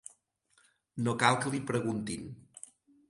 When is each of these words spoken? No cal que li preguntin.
No 1.07 1.15
cal 1.25 1.37
que 1.43 1.53
li 1.57 1.61
preguntin. 1.73 2.29